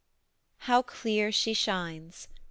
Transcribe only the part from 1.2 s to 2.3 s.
SHE SHINES.